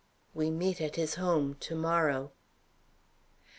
[0.33, 2.31] We meet at his home to morrow.